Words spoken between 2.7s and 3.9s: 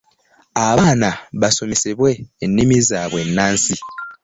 zaabwe ennansi